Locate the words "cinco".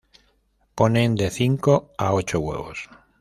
1.29-1.91